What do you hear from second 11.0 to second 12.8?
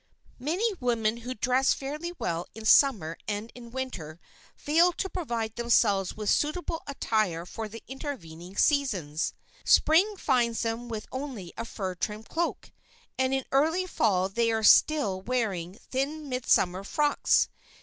only a fur trimmed cloak,